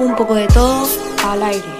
[0.00, 0.86] Un poco de todo
[1.26, 1.79] al aire.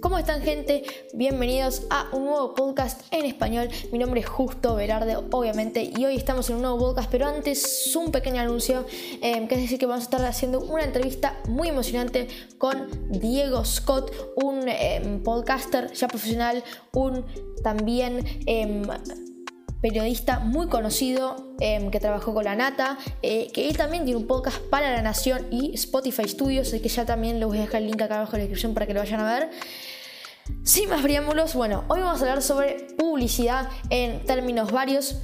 [0.00, 0.84] ¿Cómo están gente?
[1.12, 3.68] Bienvenidos a un nuevo podcast en español.
[3.90, 7.96] Mi nombre es Justo Velarde, obviamente, y hoy estamos en un nuevo podcast, pero antes
[7.96, 8.86] un pequeño anuncio,
[9.22, 13.64] eh, que es decir que vamos a estar haciendo una entrevista muy emocionante con Diego
[13.64, 16.62] Scott, un eh, podcaster ya profesional,
[16.92, 17.24] un
[17.64, 18.24] también...
[18.46, 18.82] Eh,
[19.80, 24.90] periodista muy conocido que trabajó con la Nata, que él también tiene un podcast para
[24.90, 28.00] La Nación y Spotify Studios, así que ya también les voy a dejar el link
[28.00, 29.50] acá abajo en la descripción para que lo vayan a ver.
[30.62, 35.16] Sin más preámbulos, bueno, hoy vamos a hablar sobre publicidad en términos varios.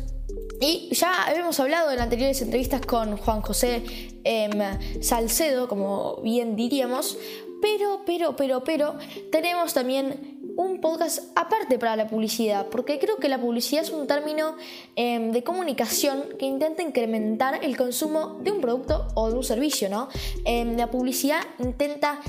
[0.61, 3.83] Y ya habíamos hablado en anteriores entrevistas con Juan José
[4.25, 7.19] em, Salcedo, como bien diríamos,
[7.61, 8.95] pero, pero, pero, pero,
[9.31, 14.07] tenemos también un podcast aparte para la publicidad, porque creo que la publicidad es un
[14.07, 14.57] término
[14.97, 19.89] em, de comunicación que intenta incrementar el consumo de un producto o de un servicio,
[19.89, 20.09] ¿no?
[20.45, 22.21] Em, la publicidad intenta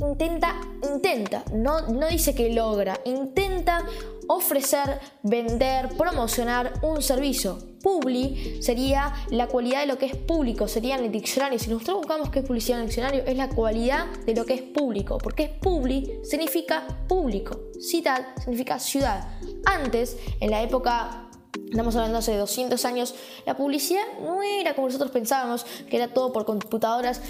[0.00, 0.58] intenta,
[0.90, 3.84] intenta, no, no dice que logra, intenta
[4.30, 7.58] ofrecer, vender, promocionar un servicio.
[7.82, 11.58] Publi sería la cualidad de lo que es público, sería en el diccionario.
[11.58, 14.54] Si nosotros buscamos qué es publicidad en el diccionario, es la cualidad de lo que
[14.54, 19.26] es público, porque es publi significa público, ciudad significa ciudad.
[19.64, 21.26] Antes, en la época
[21.68, 23.14] Estamos hablando hace 200 años,
[23.46, 27.20] la publicidad no era como nosotros pensábamos, que era todo por computadoras,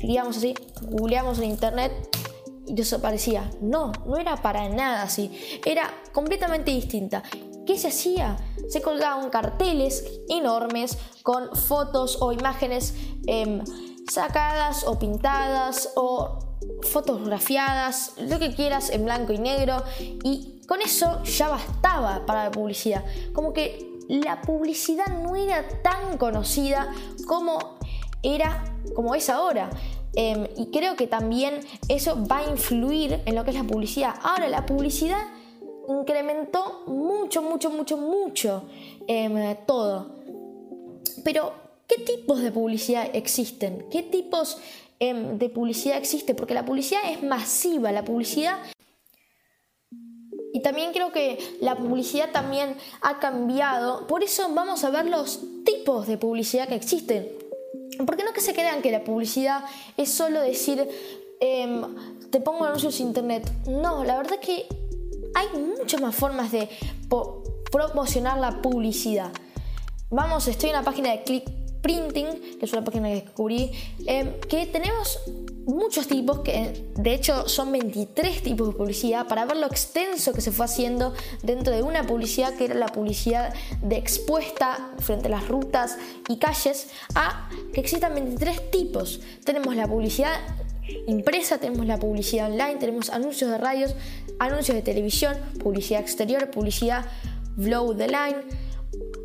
[0.00, 1.92] digamos así, googleamos en internet
[2.66, 3.50] desaparecía.
[3.60, 5.60] No, no era para nada así.
[5.64, 7.22] Era completamente distinta.
[7.66, 8.36] ¿Qué se hacía?
[8.68, 12.94] Se colgaban carteles enormes con fotos o imágenes
[13.26, 13.62] em,
[14.08, 16.38] sacadas o pintadas o
[16.82, 19.82] fotografiadas, lo que quieras en blanco y negro.
[20.00, 23.04] Y con eso ya bastaba para la publicidad.
[23.32, 26.92] Como que la publicidad no era tan conocida
[27.26, 27.78] como
[28.22, 29.70] era como es ahora.
[30.18, 34.14] Em, y creo que también eso va a influir en lo que es la publicidad.
[34.22, 35.20] Ahora, la publicidad
[35.88, 38.64] incrementó mucho, mucho, mucho, mucho
[39.06, 40.16] em, todo.
[41.22, 41.52] Pero,
[41.86, 43.86] ¿qué tipos de publicidad existen?
[43.90, 44.56] ¿Qué tipos
[44.98, 46.34] em, de publicidad existe?
[46.34, 48.56] Porque la publicidad es masiva, la publicidad...
[50.54, 54.06] Y también creo que la publicidad también ha cambiado.
[54.06, 57.28] Por eso vamos a ver los tipos de publicidad que existen.
[58.04, 59.64] Porque no que se crean que la publicidad
[59.96, 60.86] es solo decir,
[61.40, 61.82] em,
[62.30, 63.50] te pongo anuncios en internet.
[63.68, 64.66] No, la verdad es que
[65.34, 66.68] hay muchas más formas de
[67.70, 69.30] promocionar la publicidad.
[70.10, 71.44] Vamos, estoy en la página de Click
[71.82, 73.70] Printing, que es una página que descubrí,
[74.06, 75.20] em, que tenemos
[75.66, 80.40] muchos tipos, que de hecho son 23 tipos de publicidad, para ver lo extenso que
[80.40, 81.12] se fue haciendo
[81.42, 86.38] dentro de una publicidad que era la publicidad de expuesta frente a las rutas y
[86.38, 89.20] calles, a que existan 23 tipos.
[89.44, 90.32] Tenemos la publicidad
[91.06, 93.94] impresa, tenemos la publicidad online, tenemos anuncios de radios,
[94.38, 97.06] anuncios de televisión, publicidad exterior, publicidad
[97.56, 98.36] blow the line,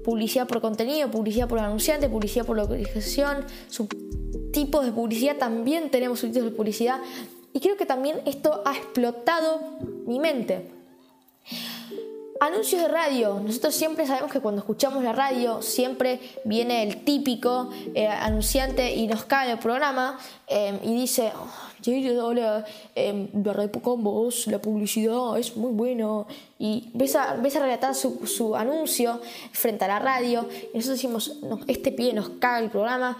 [0.03, 3.45] publicidad por contenido, publicidad por anunciante, publicidad por localización,
[4.51, 6.99] tipos de publicidad, también tenemos subtítulos de publicidad.
[7.53, 9.59] Y creo que también esto ha explotado
[10.05, 10.71] mi mente.
[12.39, 13.39] Anuncios de radio.
[13.39, 19.05] Nosotros siempre sabemos que cuando escuchamos la radio siempre viene el típico eh, anunciante y
[19.05, 20.17] nos cae el programa
[20.47, 21.71] eh, y dice, oh,
[22.95, 26.25] eh, la vos, la publicidad es muy buena.
[26.57, 30.97] Y ves a, ves a relatar su, su, anuncio frente a la radio y nosotros
[30.97, 33.19] decimos, no, este pie nos caga el programa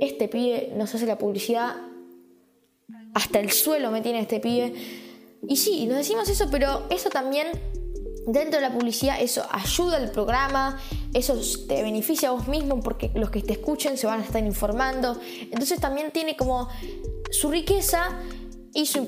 [0.00, 1.76] este pibe nos hace la publicidad,
[3.14, 4.74] hasta el suelo me tiene este pibe.
[5.48, 7.48] Y sí, nos decimos eso, pero eso también,
[8.26, 10.80] dentro de la publicidad, eso ayuda al programa,
[11.12, 11.38] eso
[11.68, 15.18] te beneficia a vos mismo porque los que te escuchen se van a estar informando.
[15.40, 16.68] Entonces también tiene como
[17.30, 18.18] su riqueza
[18.74, 18.98] y su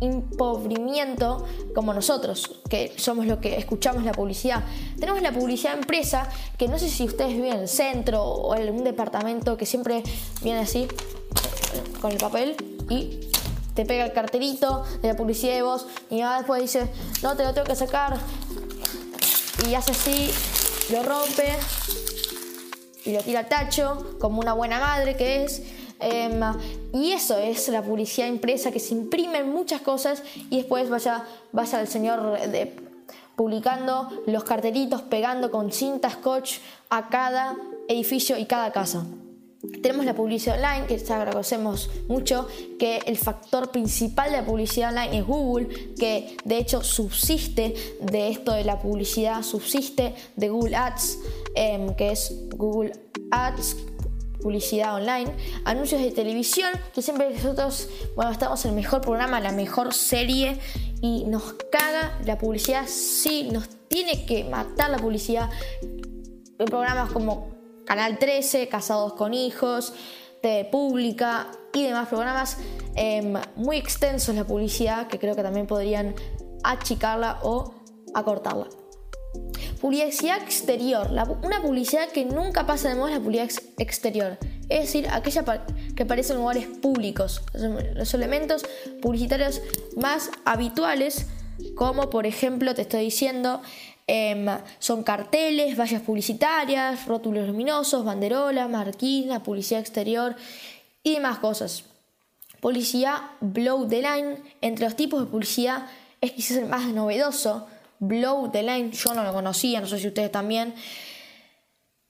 [0.00, 1.44] empobrimiento
[1.74, 4.64] como nosotros, que somos los que escuchamos la publicidad.
[4.98, 8.72] Tenemos la publicidad empresa, que no sé si ustedes viven en el centro o en
[8.72, 10.04] un departamento que siempre
[10.42, 10.86] viene así,
[12.00, 12.56] con el papel
[12.88, 13.20] y
[13.74, 16.88] te pega el carterito de la publicidad de vos y después dice,
[17.22, 18.16] no, te lo tengo que sacar
[19.68, 20.30] y hace así,
[20.92, 21.56] lo rompe
[23.04, 25.62] y lo tira al tacho como una buena madre que es
[25.98, 26.40] Em,
[26.92, 31.78] y eso es la publicidad impresa, que se imprimen muchas cosas y después vaya, vaya
[31.78, 32.86] al señor de
[33.36, 36.58] publicando los cartelitos, pegando con cinta scotch
[36.88, 37.54] a cada
[37.86, 39.04] edificio y cada casa.
[39.82, 42.46] Tenemos la publicidad online, que ya conocemos mucho,
[42.78, 45.68] que el factor principal de la publicidad online es Google,
[45.98, 51.18] que de hecho subsiste de esto de la publicidad, subsiste de Google Ads,
[51.54, 52.92] em, que es Google
[53.30, 53.76] Ads
[54.40, 55.32] publicidad online,
[55.64, 60.58] anuncios de televisión, que siempre nosotros, bueno, estamos en el mejor programa, la mejor serie
[61.00, 65.50] y nos caga la publicidad, sí, nos tiene que matar la publicidad
[66.64, 67.48] programas como
[67.84, 69.92] Canal 13, Casados con Hijos,
[70.40, 72.58] TV Pública y demás programas
[72.94, 76.14] em, muy extensos la publicidad que creo que también podrían
[76.64, 77.74] achicarla o
[78.14, 78.66] acortarla.
[79.86, 81.12] Publicidad exterior.
[81.44, 84.36] una publicidad que nunca pasa de moda es la publicidad exterior.
[84.68, 85.44] Es decir, aquella
[85.94, 87.42] que aparece en lugares públicos.
[87.94, 88.64] Los elementos
[89.00, 89.62] publicitarios
[89.96, 91.28] más habituales,
[91.76, 93.62] como por ejemplo, te estoy diciendo,
[94.08, 94.48] em,
[94.80, 100.34] son carteles, vallas publicitarias, rótulos luminosos, banderolas, marquinas, publicidad exterior
[101.04, 101.84] y demás cosas.
[102.60, 104.42] Publicidad blow the line.
[104.62, 105.86] Entre los tipos de publicidad
[106.20, 110.08] es quizás el más novedoso Blow the Line, yo no lo conocía, no sé si
[110.08, 110.74] ustedes también.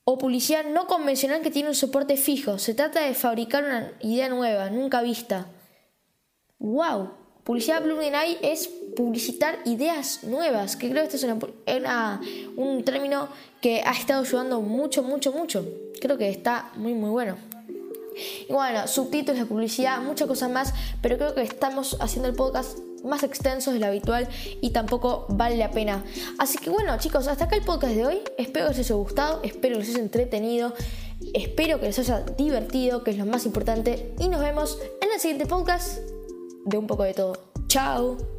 [0.05, 2.59] O publicidad no convencional que tiene un soporte fijo.
[2.59, 5.47] Se trata de fabricar una idea nueva, nunca vista.
[6.59, 7.11] ¡Wow!
[7.45, 11.87] Publicidad Blow the Line es publicitar ideas nuevas, que creo que este es
[12.57, 13.29] un término
[13.61, 15.65] que ha estado ayudando mucho, mucho, mucho.
[16.01, 17.37] Creo que está muy, muy bueno.
[18.49, 20.73] Y bueno, subtítulos de publicidad, muchas cosas más,
[21.03, 24.29] pero creo que estamos haciendo el podcast más extensos de lo habitual
[24.61, 26.05] y tampoco vale la pena.
[26.39, 28.19] Así que bueno chicos, hasta acá el podcast de hoy.
[28.39, 30.75] Espero que les haya gustado, espero que les haya entretenido,
[31.35, 34.15] espero que les haya divertido, que es lo más importante.
[34.19, 35.99] Y nos vemos en el siguiente podcast
[36.65, 37.37] de un poco de todo.
[37.69, 38.36] Chao.